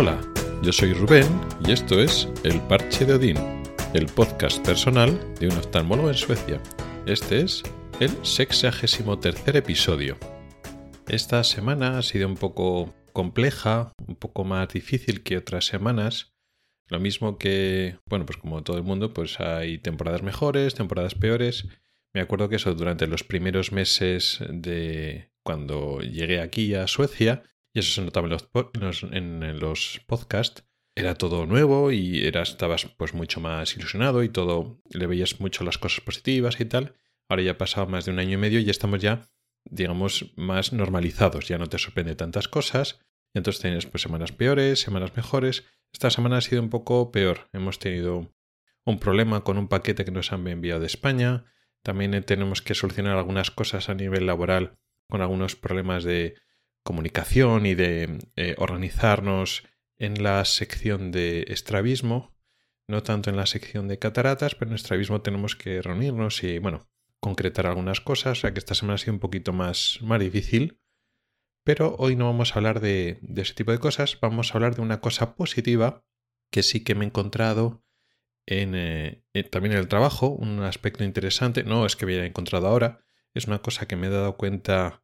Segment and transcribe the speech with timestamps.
[0.00, 0.18] Hola,
[0.62, 1.26] yo soy Rubén
[1.68, 3.36] y esto es El Parche de Odín,
[3.92, 6.58] el podcast personal de un oftalmólogo en Suecia.
[7.04, 7.62] Este es
[8.00, 10.16] el 63 episodio.
[11.06, 16.32] Esta semana ha sido un poco compleja, un poco más difícil que otras semanas.
[16.88, 21.68] Lo mismo que, bueno, pues como todo el mundo, pues hay temporadas mejores, temporadas peores.
[22.14, 27.78] Me acuerdo que eso durante los primeros meses de cuando llegué aquí a Suecia, y
[27.80, 28.32] eso se notaba en
[28.80, 34.28] los, en los, podcasts, era todo nuevo y era, estabas pues mucho más ilusionado y
[34.28, 36.94] todo, le veías mucho las cosas positivas y tal.
[37.28, 39.28] Ahora ya ha pasado más de un año y medio y ya estamos ya,
[39.64, 42.98] digamos, más normalizados, ya no te sorprende tantas cosas.
[43.34, 45.64] Entonces tienes pues semanas peores, semanas mejores.
[45.92, 47.48] Esta semana ha sido un poco peor.
[47.52, 48.34] Hemos tenido
[48.84, 51.44] un problema con un paquete que nos han enviado de España.
[51.82, 56.34] También tenemos que solucionar algunas cosas a nivel laboral con algunos problemas de
[56.82, 59.64] comunicación y de eh, organizarnos
[59.98, 62.34] en la sección de estrabismo,
[62.88, 66.88] no tanto en la sección de cataratas, pero en estrabismo tenemos que reunirnos y, bueno,
[67.20, 70.80] concretar algunas cosas, o sea que esta semana ha sido un poquito más, más difícil.
[71.62, 74.82] Pero hoy no vamos a hablar de, ese tipo de cosas, vamos a hablar de
[74.82, 76.04] una cosa positiva
[76.50, 77.84] que sí que me he encontrado
[78.46, 82.66] en, eh, también en el trabajo, un aspecto interesante, no es que me haya encontrado
[82.66, 84.99] ahora, es una cosa que me he dado cuenta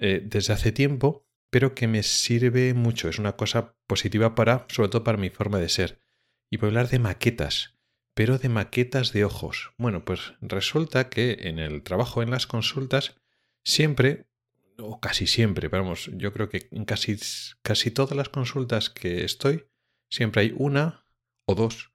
[0.00, 4.88] eh, desde hace tiempo, pero que me sirve mucho, es una cosa positiva para, sobre
[4.88, 6.00] todo para mi forma de ser.
[6.50, 7.78] Y voy a hablar de maquetas,
[8.14, 9.72] pero de maquetas de ojos.
[9.76, 13.20] Bueno, pues resulta que en el trabajo, en las consultas,
[13.62, 14.26] siempre,
[14.78, 17.18] o casi siempre, vamos, yo creo que en casi,
[17.62, 19.66] casi todas las consultas que estoy,
[20.08, 21.04] siempre hay una
[21.44, 21.92] o dos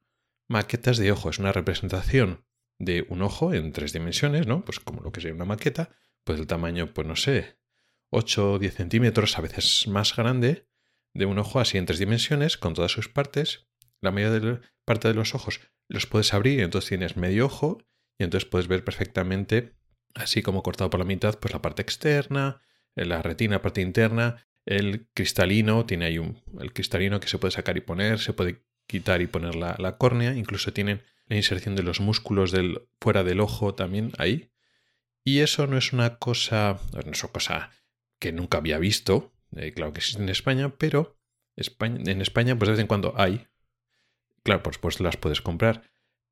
[0.47, 2.45] maquetas de ojos, una representación
[2.78, 4.64] de un ojo en tres dimensiones, ¿no?
[4.64, 5.90] Pues como lo que sería una maqueta,
[6.23, 7.57] pues el tamaño, pues no sé,
[8.10, 10.68] 8 o 10 centímetros, a veces más grande,
[11.14, 13.68] de un ojo así en tres dimensiones, con todas sus partes.
[14.02, 17.80] La mayor parte de los ojos los puedes abrir entonces tienes medio ojo
[18.18, 19.76] y entonces puedes ver perfectamente,
[20.14, 22.62] así como cortado por la mitad, pues la parte externa,
[22.96, 27.78] la retina, parte interna, el cristalino, tiene ahí un, el cristalino que se puede sacar
[27.78, 31.84] y poner, se puede quitar y poner la, la córnea, incluso tienen la inserción de
[31.84, 34.52] los músculos del, fuera del ojo también ahí.
[35.24, 37.72] Y eso no es una cosa, no es una cosa
[38.25, 41.16] que nunca había visto, eh, claro que existe en España, pero
[41.56, 43.46] en España pues de vez en cuando hay.
[44.41, 45.84] Claro, pues, pues las puedes comprar,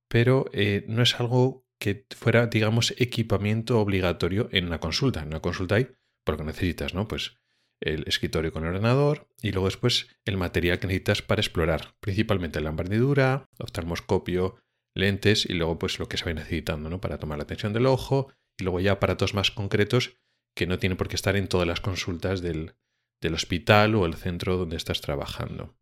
[0.07, 5.21] pero eh, no es algo que fuera, digamos, equipamiento obligatorio en una consulta.
[5.21, 5.89] En una consulta hay
[6.23, 7.07] porque necesitas, ¿no?
[7.07, 7.35] Pues
[7.79, 12.59] el escritorio con el ordenador y luego después el material que necesitas para explorar, principalmente
[12.59, 14.55] la embardidura, oftalmoscopio,
[14.95, 16.99] lentes y luego pues lo que se va necesitando, ¿no?
[16.99, 20.17] Para tomar la tensión del ojo y luego ya aparatos más concretos
[20.55, 22.75] que no tienen por qué estar en todas las consultas del,
[23.21, 25.75] del hospital o el centro donde estás trabajando.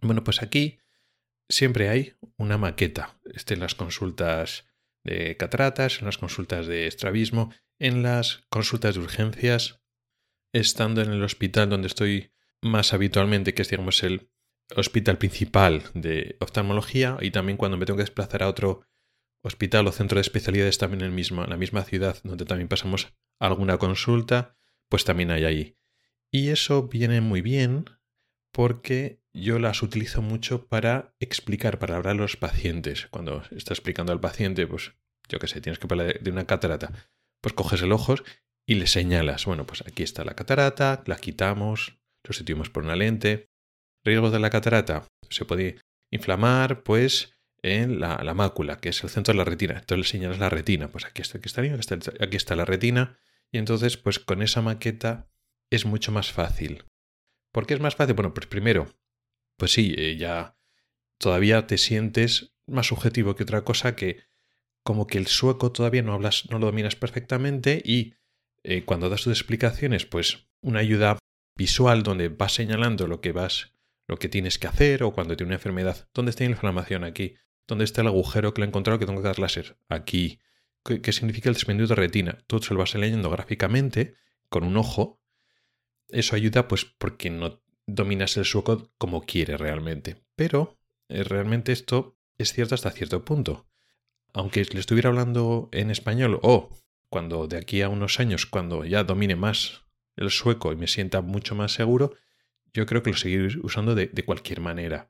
[0.00, 0.78] Bueno, pues aquí
[1.48, 3.18] siempre hay una maqueta.
[3.24, 4.66] Este en las consultas
[5.02, 9.80] de cataratas, en las consultas de estrabismo, en las consultas de urgencias,
[10.52, 14.30] estando en el hospital donde estoy más habitualmente, que es digamos el
[14.76, 18.86] hospital principal de oftalmología, y también cuando me tengo que desplazar a otro
[19.42, 22.68] hospital o centro de especialidades también en, el mismo, en la misma ciudad donde también
[22.68, 24.56] pasamos alguna consulta,
[24.88, 25.78] pues también hay ahí.
[26.30, 27.84] Y eso viene muy bien
[28.52, 33.08] porque yo las utilizo mucho para explicar, para hablar a los pacientes.
[33.10, 34.92] Cuando está explicando al paciente, pues
[35.28, 36.92] yo qué sé, tienes que hablar de una catarata,
[37.40, 38.14] pues coges el ojo
[38.66, 42.96] y le señalas, bueno, pues aquí está la catarata, la quitamos, lo sustituimos por una
[42.96, 43.50] lente.
[44.04, 45.80] Riesgos de la catarata, se puede
[46.10, 49.78] inflamar, pues en la, mácula, que es el centro de la retina.
[49.78, 52.66] Entonces le señalas la retina, pues aquí está, aquí está, aquí está, aquí está la
[52.66, 53.18] retina,
[53.54, 55.30] y entonces pues con esa maqueta
[55.70, 56.84] es mucho más fácil.
[57.52, 58.16] ¿Por qué es más fácil?
[58.16, 58.88] Bueno, pues primero,
[59.56, 60.58] pues sí, eh, ya
[61.18, 64.24] todavía te sientes más subjetivo que otra cosa que
[64.82, 68.14] como que el sueco todavía no hablas, no lo dominas perfectamente y
[68.64, 71.18] eh, cuando das tus explicaciones, pues una ayuda
[71.56, 73.72] visual donde vas señalando lo que vas,
[74.08, 77.36] lo que tienes que hacer o cuando tiene una enfermedad, dónde está la inflamación aquí,
[77.66, 79.78] ¿Dónde está el agujero que le he encontrado que tengo que dar láser?
[79.88, 80.40] Aquí.
[80.84, 82.38] ¿Qué, significa el desprendido de retina?
[82.46, 84.16] Tú se lo vas leyendo gráficamente
[84.50, 85.20] con un ojo.
[86.10, 90.22] Eso ayuda pues porque no dominas el sueco como quiere realmente.
[90.36, 90.76] Pero
[91.08, 93.66] eh, realmente esto es cierto hasta cierto punto.
[94.34, 96.70] Aunque le estuviera hablando en español o
[97.08, 99.84] cuando de aquí a unos años, cuando ya domine más
[100.16, 102.14] el sueco y me sienta mucho más seguro,
[102.74, 105.08] yo creo que lo seguiré usando de cualquier manera.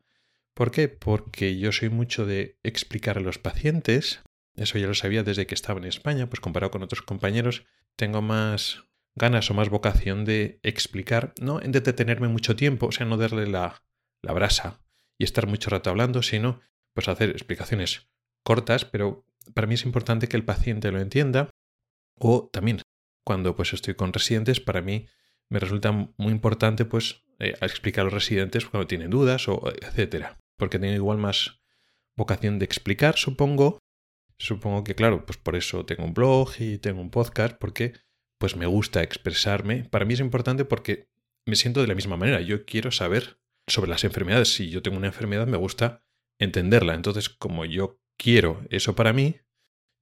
[0.55, 0.89] ¿Por qué?
[0.89, 4.23] Porque yo soy mucho de explicar a los pacientes,
[4.57, 7.65] eso ya lo sabía desde que estaba en España, pues comparado con otros compañeros,
[7.97, 8.85] tengo más
[9.15, 13.47] ganas o más vocación de explicar, no en detenerme mucho tiempo, o sea, no darle
[13.47, 13.83] la,
[14.23, 14.81] la brasa
[15.19, 16.61] y estar mucho rato hablando, sino
[16.93, 18.09] pues hacer explicaciones
[18.43, 21.51] cortas, pero para mí es importante que el paciente lo entienda.
[22.17, 22.81] O también
[23.25, 25.07] cuando pues estoy con residentes, para mí
[25.49, 30.39] me resulta muy importante pues eh, explicar a los residentes cuando tienen dudas o etcétera,
[30.57, 31.61] porque tengo igual más
[32.17, 33.79] vocación de explicar, supongo.
[34.39, 37.95] Supongo que claro, pues por eso tengo un blog y tengo un podcast porque
[38.39, 39.85] pues me gusta expresarme.
[39.85, 41.09] Para mí es importante porque
[41.47, 42.41] me siento de la misma manera.
[42.41, 44.55] Yo quiero saber sobre las enfermedades.
[44.55, 46.03] Si yo tengo una enfermedad, me gusta
[46.39, 46.95] entenderla.
[46.95, 49.37] Entonces, como yo quiero eso para mí,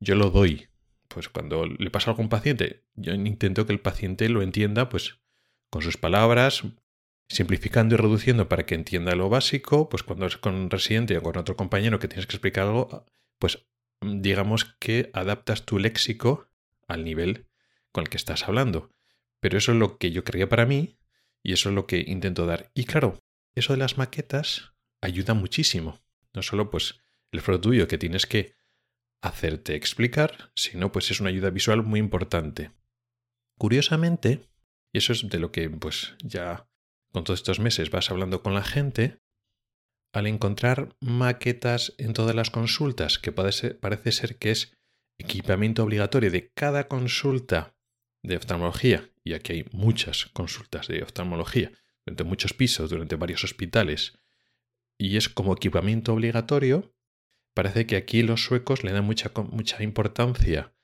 [0.00, 0.68] yo lo doy.
[1.08, 4.88] Pues cuando le pasa algo a algún paciente, yo intento que el paciente lo entienda,
[4.88, 5.20] pues
[5.70, 6.64] con sus palabras,
[7.28, 9.88] simplificando y reduciendo para que entienda lo básico.
[9.88, 13.04] Pues cuando es con un residente o con otro compañero que tienes que explicar algo,
[13.38, 13.66] pues
[14.02, 16.48] digamos que adaptas tu léxico
[16.88, 17.46] al nivel
[17.92, 18.90] con el que estás hablando.
[19.40, 20.98] Pero eso es lo que yo quería para mí
[21.42, 22.70] y eso es lo que intento dar.
[22.74, 23.22] Y claro,
[23.54, 26.00] eso de las maquetas ayuda muchísimo.
[26.32, 27.00] No solo pues
[27.32, 28.54] el fruto tuyo que tienes que
[29.20, 32.72] hacerte explicar, sino pues es una ayuda visual muy importante.
[33.58, 34.48] Curiosamente,
[34.92, 36.68] y eso es de lo que pues ya
[37.12, 39.21] con todos estos meses vas hablando con la gente,
[40.12, 44.76] al encontrar maquetas en todas las consultas, que parece ser que es
[45.18, 47.74] equipamiento obligatorio de cada consulta
[48.22, 51.72] de oftalmología, y aquí hay muchas consultas de oftalmología,
[52.04, 54.18] durante muchos pisos, durante varios hospitales,
[54.98, 56.94] y es como equipamiento obligatorio,
[57.54, 60.74] parece que aquí los suecos le dan mucha, mucha importancia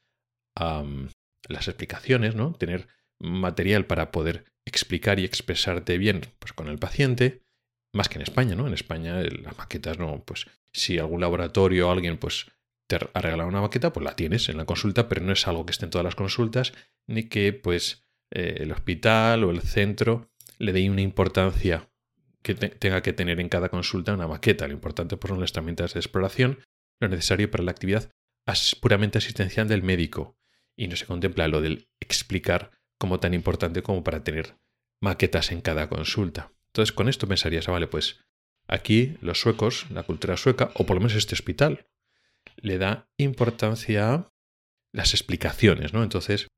[0.54, 1.08] a mm,
[1.48, 2.52] las explicaciones, ¿no?
[2.52, 2.88] Tener
[3.20, 7.42] material para poder explicar y expresarte bien pues, con el paciente,
[7.92, 8.66] más que en España, ¿no?
[8.66, 12.46] En España las maquetas no, pues si algún laboratorio o alguien pues
[12.86, 15.66] te ha regalado una maqueta, pues la tienes en la consulta, pero no es algo
[15.66, 16.72] que esté en todas las consultas,
[17.06, 21.90] ni que pues eh, el hospital o el centro le dé una importancia
[22.42, 24.66] que tenga que tener en cada consulta una maqueta.
[24.66, 26.60] Lo importante pues, son las herramientas de exploración,
[27.00, 28.10] lo necesario para la actividad
[28.80, 30.38] puramente asistencial del médico.
[30.76, 34.56] Y no se contempla lo del explicar como tan importante como para tener
[35.00, 36.52] maquetas en cada consulta.
[36.72, 38.20] Entonces, con esto pensarías, ah, vale, pues
[38.66, 41.86] aquí los suecos, la cultura sueca, o por lo menos este hospital,
[42.56, 44.32] le da importancia a
[44.92, 46.02] las explicaciones, ¿no?
[46.02, 46.48] Entonces,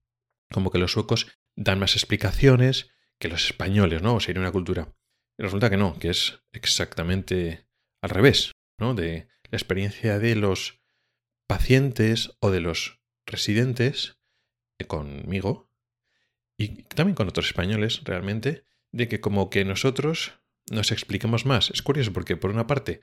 [0.53, 4.17] como que los suecos dan más explicaciones que los españoles, ¿no?
[4.17, 4.95] O sería una cultura.
[5.39, 7.67] Y resulta que no, que es exactamente
[8.03, 8.95] al revés, ¿no?
[8.95, 10.81] De la experiencia de los
[11.47, 14.19] pacientes o de los residentes
[14.79, 15.71] eh, conmigo
[16.57, 20.41] y también con otros españoles realmente, de que como que nosotros
[20.71, 21.71] nos expliquemos más.
[21.71, 23.01] Es curioso porque por una parte,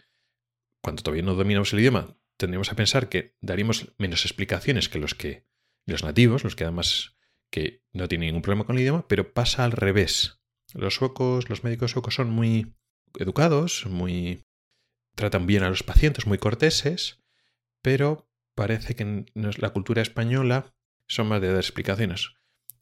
[0.81, 5.15] cuando todavía no dominamos el idioma, tendríamos a pensar que daríamos menos explicaciones que los
[5.15, 5.45] que
[5.85, 7.17] los nativos, los que además
[7.49, 10.41] que no tienen ningún problema con el idioma, pero pasa al revés.
[10.73, 12.75] Los suecos, los médicos suecos son muy
[13.17, 14.45] educados, muy
[15.15, 17.23] tratan bien a los pacientes, muy corteses,
[17.81, 20.75] pero parece que en la cultura española
[21.07, 22.36] son más de dar explicaciones.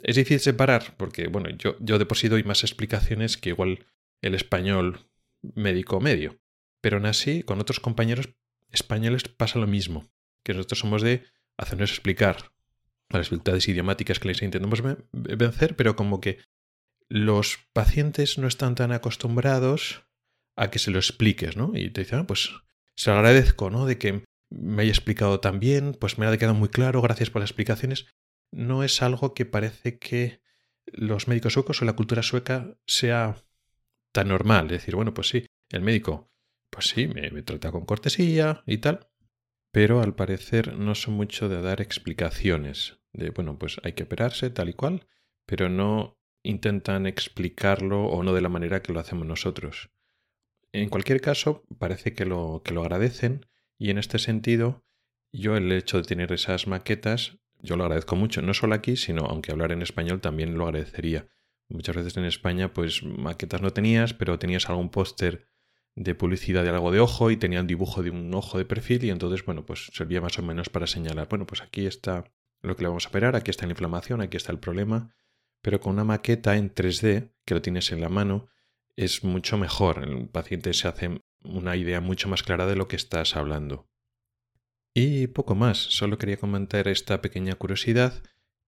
[0.06, 3.88] Es difícil separar, porque bueno, yo, yo de por sí doy más explicaciones que igual
[4.22, 5.10] el español
[5.56, 6.40] médico medio.
[6.80, 8.30] Pero aún así, con otros compañeros
[8.72, 10.08] españoles pasa lo mismo,
[10.44, 11.24] que nosotros somos de
[11.58, 12.52] hacernos explicar
[13.10, 16.38] las dificultades idiomáticas que les intentamos vencer, pero como que
[17.10, 20.04] los pacientes no están tan acostumbrados
[20.56, 21.72] a que se lo expliques, ¿no?
[21.74, 22.52] Y te dicen, ah, pues
[22.96, 23.88] se lo agradezco, ¿no?
[23.88, 27.42] De que me haya explicado tan bien, pues me ha quedado muy claro, gracias por
[27.42, 28.06] las explicaciones.
[28.52, 30.42] No es algo que parece que
[30.86, 33.36] los médicos suecos o la cultura sueca sea
[34.12, 34.66] tan normal.
[34.66, 36.32] Es decir, bueno, pues sí, el médico
[36.76, 39.08] pues sí, me, trata con cortesía y tal,
[39.72, 44.50] pero al parecer no son mucho de dar explicaciones, de, bueno, pues hay que operarse
[44.50, 45.08] tal y cual,
[45.46, 49.90] pero no intentan explicarlo o no de la manera que lo hacemos nosotros.
[50.74, 53.46] En cualquier caso, parece que lo, que lo agradecen
[53.78, 54.86] y en este sentido,
[55.32, 59.26] yo el hecho de tener esas maquetas, yo lo agradezco mucho, no solo aquí, sino
[59.26, 61.28] aunque hablar en español también lo agradecería.
[61.68, 65.50] Muchas veces en España, pues maquetas no tenías, pero tenías algún póster
[65.96, 69.04] de publicidad de algo de ojo y tenía el dibujo de un ojo de perfil
[69.06, 72.26] y entonces, bueno, pues servía más o menos para señalar, bueno, pues aquí está
[72.62, 75.16] lo que le vamos a operar, aquí está la inflamación, aquí está el problema,
[75.62, 78.48] pero con una maqueta en 3D que lo tienes en la mano
[78.98, 82.96] es mucho mejor, el paciente se hace una idea mucho más clara de lo que
[82.96, 83.90] estás hablando.
[84.98, 88.24] Y poco más, solo quería comentar esta pequeña curiosidad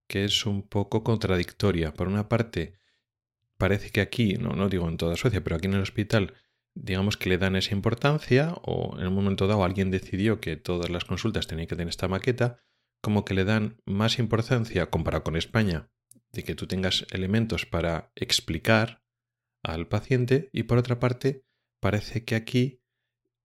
[0.09, 1.93] que es un poco contradictoria.
[1.93, 2.73] Por una parte,
[3.57, 6.33] parece que aquí, no, no digo en toda Suecia, pero aquí en el hospital
[6.75, 10.89] digamos que le dan esa importancia o en un momento dado alguien decidió que todas
[10.89, 12.59] las consultas tenían que tener esta maqueta,
[13.01, 15.89] como que le dan más importancia comparado con España,
[16.33, 19.01] de que tú tengas elementos para explicar
[19.63, 21.45] al paciente y por otra parte
[21.79, 22.81] parece que aquí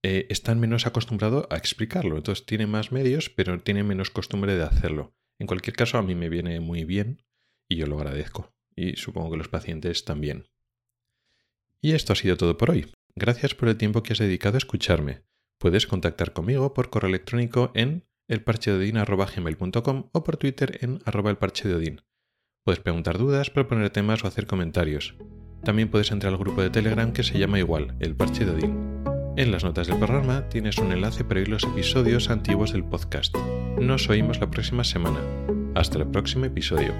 [0.03, 2.17] eh, están menos acostumbrados a explicarlo.
[2.17, 5.15] Entonces tiene más medios, pero tiene menos costumbre de hacerlo.
[5.39, 7.23] En cualquier caso, a mí me viene muy bien
[7.69, 8.53] y yo lo agradezco.
[8.75, 10.45] Y supongo que los pacientes también.
[11.81, 12.91] Y esto ha sido todo por hoy.
[13.15, 15.23] Gracias por el tiempo que has dedicado a escucharme.
[15.59, 22.01] Puedes contactar conmigo por correo electrónico en elparchedeodin.com o por Twitter en arroba elparchedeodin.
[22.63, 25.15] Puedes preguntar dudas, proponer temas o hacer comentarios.
[25.63, 28.92] También puedes entrar al grupo de Telegram que se llama igual, el Parche de.
[29.35, 33.35] En las notas del programa tienes un enlace para oír los episodios antiguos del podcast.
[33.81, 35.19] Nos oímos la próxima semana.
[35.73, 36.93] Hasta el próximo episodio.